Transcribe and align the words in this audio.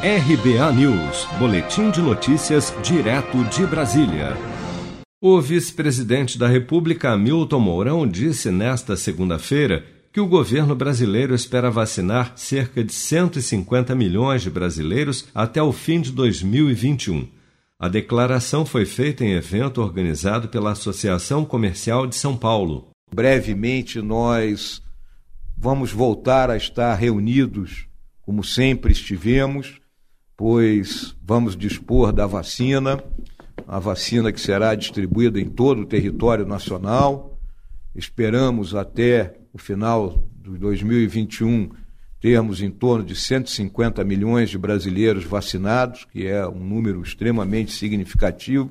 RBA 0.00 0.72
News, 0.74 1.26
Boletim 1.40 1.90
de 1.90 2.00
Notícias, 2.00 2.72
direto 2.84 3.42
de 3.46 3.66
Brasília. 3.66 4.36
O 5.20 5.40
vice-presidente 5.40 6.38
da 6.38 6.46
República, 6.46 7.10
Hamilton 7.10 7.58
Mourão, 7.58 8.06
disse 8.06 8.48
nesta 8.52 8.96
segunda-feira 8.96 9.84
que 10.12 10.20
o 10.20 10.28
governo 10.28 10.76
brasileiro 10.76 11.34
espera 11.34 11.68
vacinar 11.68 12.34
cerca 12.36 12.84
de 12.84 12.92
150 12.92 13.92
milhões 13.96 14.42
de 14.42 14.50
brasileiros 14.50 15.26
até 15.34 15.60
o 15.60 15.72
fim 15.72 16.00
de 16.00 16.12
2021. 16.12 17.26
A 17.76 17.88
declaração 17.88 18.64
foi 18.64 18.86
feita 18.86 19.24
em 19.24 19.32
evento 19.32 19.82
organizado 19.82 20.46
pela 20.46 20.70
Associação 20.70 21.44
Comercial 21.44 22.06
de 22.06 22.14
São 22.14 22.36
Paulo. 22.36 22.90
Brevemente, 23.12 24.00
nós 24.00 24.80
vamos 25.56 25.90
voltar 25.90 26.50
a 26.50 26.56
estar 26.56 26.94
reunidos, 26.94 27.88
como 28.22 28.44
sempre 28.44 28.92
estivemos 28.92 29.80
pois 30.38 31.16
vamos 31.20 31.56
dispor 31.56 32.12
da 32.12 32.24
vacina, 32.24 33.02
a 33.66 33.80
vacina 33.80 34.32
que 34.32 34.40
será 34.40 34.72
distribuída 34.76 35.40
em 35.40 35.48
todo 35.48 35.82
o 35.82 35.86
território 35.86 36.46
nacional. 36.46 37.36
Esperamos 37.92 38.72
até 38.72 39.36
o 39.52 39.58
final 39.58 40.28
de 40.40 40.56
2021 40.56 41.70
termos 42.20 42.62
em 42.62 42.70
torno 42.70 43.04
de 43.04 43.16
150 43.16 44.04
milhões 44.04 44.48
de 44.48 44.56
brasileiros 44.56 45.24
vacinados, 45.24 46.04
que 46.04 46.28
é 46.28 46.46
um 46.46 46.60
número 46.60 47.02
extremamente 47.02 47.72
significativo, 47.72 48.70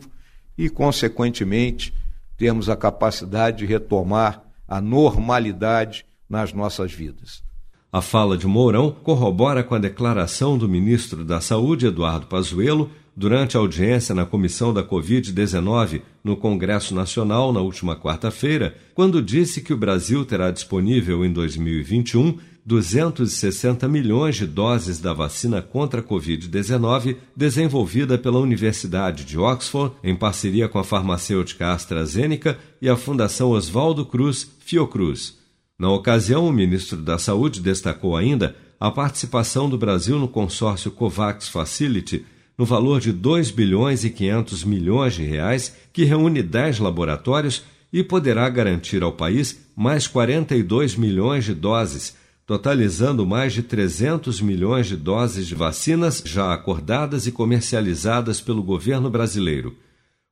e, 0.57 0.70
consequentemente, 0.70 1.93
termos 2.38 2.70
a 2.70 2.77
capacidade 2.77 3.57
de 3.57 3.65
retomar 3.65 4.41
a 4.65 4.79
normalidade 4.79 6.05
nas 6.29 6.54
nossas 6.54 6.93
vidas. 6.93 7.43
A 7.91 8.02
fala 8.02 8.38
de 8.38 8.46
Mourão 8.46 8.91
corrobora 8.91 9.64
com 9.64 9.73
a 9.73 9.80
declaração 9.80 10.58
do 10.58 10.68
ministro 10.68 11.23
da 11.23 11.40
Saúde, 11.40 11.88
Eduardo 11.88 12.27
Pazuello, 12.27 12.90
durante 13.16 13.55
a 13.55 13.60
audiência 13.62 14.13
na 14.13 14.26
comissão 14.26 14.73
da 14.73 14.84
Covid-19 14.84 16.02
no 16.21 16.35
Congresso 16.35 16.94
Nacional 16.94 17.54
na 17.54 17.62
última 17.62 17.96
quarta-feira, 17.96 18.76
quando 18.94 19.21
disse 19.21 19.62
que 19.62 19.74
o 19.74 19.77
Brasil 19.77 20.26
terá 20.26 20.52
disponível 20.52 21.26
em 21.26 21.32
2021 21.32 22.38
260 22.66 23.88
milhões 23.88 24.35
de 24.35 24.46
doses 24.46 24.99
da 24.99 25.13
vacina 25.13 25.62
contra 25.62 26.01
a 26.01 26.04
Covid-19 26.04 27.16
desenvolvida 27.34 28.18
pela 28.18 28.40
Universidade 28.40 29.24
de 29.24 29.40
Oxford 29.40 29.96
em 30.04 30.13
parceria 30.13 30.68
com 30.68 30.77
a 30.77 30.84
farmacêutica 30.84 31.72
AstraZeneca 31.72 32.60
e 32.82 32.90
a 32.90 32.98
Fundação 32.98 33.51
Oswaldo 33.51 34.05
Cruz 34.05 34.51
Fiocruz. 34.60 35.38
Na 35.79 35.91
ocasião, 35.91 36.47
o 36.47 36.51
ministro 36.51 36.97
da 36.97 37.20
Saúde 37.20 37.61
destacou 37.61 38.17
ainda 38.17 38.55
a 38.79 38.89
participação 38.89 39.70
do 39.70 39.77
Brasil 39.77 40.17
no 40.17 40.27
consórcio 40.27 40.89
COVAX 40.89 41.49
Facility 41.49 42.25
no 42.57 42.65
valor 42.65 42.99
de 42.99 43.11
2 43.11 43.51
bilhões 43.51 44.03
e 44.03 44.09
500 44.09 44.63
milhões 44.63 45.13
de 45.13 45.23
reais, 45.23 45.75
que 45.93 46.03
reúne 46.03 46.41
10 46.41 46.79
laboratórios 46.79 47.63
e 47.93 48.01
poderá 48.01 48.49
garantir 48.49 49.03
ao 49.03 49.13
país 49.13 49.59
mais 49.75 50.07
42 50.07 50.95
milhões 50.95 51.45
de 51.45 51.53
doses, 51.53 52.15
totalizando 52.48 53.25
mais 53.25 53.53
de 53.53 53.61
300 53.61 54.41
milhões 54.41 54.87
de 54.87 54.95
doses 54.95 55.45
de 55.45 55.53
vacinas 55.53 56.23
já 56.25 56.51
acordadas 56.51 57.27
e 57.27 57.31
comercializadas 57.31 58.41
pelo 58.41 58.63
governo 58.63 59.11
brasileiro. 59.11 59.75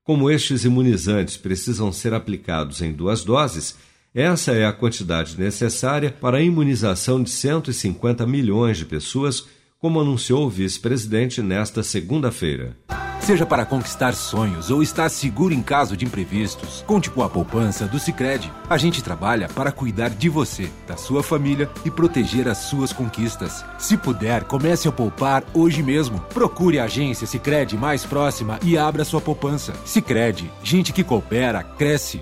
Como 0.03 0.29
estes 0.29 0.65
imunizantes 0.65 1.37
precisam 1.37 1.91
ser 1.91 2.13
aplicados 2.13 2.81
em 2.81 2.91
duas 2.91 3.23
doses, 3.23 3.75
essa 4.15 4.53
é 4.53 4.65
a 4.65 4.71
quantidade 4.71 5.37
necessária 5.37 6.15
para 6.21 6.37
a 6.37 6.41
imunização 6.41 7.21
de 7.21 7.29
150 7.29 8.25
milhões 8.25 8.77
de 8.77 8.85
pessoas, 8.85 9.45
como 9.77 9.99
anunciou 9.99 10.45
o 10.45 10.49
vice-presidente 10.49 11.41
nesta 11.41 11.83
segunda-feira. 11.83 12.77
Seja 13.25 13.43
para 13.43 13.65
conquistar 13.65 14.13
sonhos 14.13 14.69
ou 14.69 14.83
estar 14.83 15.09
seguro 15.09 15.51
em 15.51 15.61
caso 15.61 15.97
de 15.97 16.05
imprevistos, 16.05 16.83
conte 16.85 17.09
com 17.09 17.23
a 17.23 17.29
poupança 17.29 17.87
do 17.87 17.99
Sicredi. 17.99 18.53
A 18.69 18.77
gente 18.77 19.03
trabalha 19.03 19.49
para 19.49 19.71
cuidar 19.71 20.11
de 20.11 20.29
você, 20.29 20.69
da 20.87 20.95
sua 20.95 21.23
família 21.23 21.67
e 21.83 21.89
proteger 21.89 22.47
as 22.47 22.59
suas 22.59 22.93
conquistas. 22.93 23.65
Se 23.79 23.97
puder, 23.97 24.43
comece 24.43 24.87
a 24.87 24.91
poupar 24.91 25.43
hoje 25.55 25.81
mesmo. 25.81 26.19
Procure 26.35 26.77
a 26.77 26.83
agência 26.83 27.25
Sicredi 27.25 27.75
mais 27.75 28.05
próxima 28.05 28.59
e 28.63 28.77
abra 28.77 29.03
sua 29.03 29.19
poupança. 29.19 29.73
Sicredi, 29.83 30.49
gente 30.63 30.93
que 30.93 31.03
coopera 31.03 31.63
cresce 31.63 32.21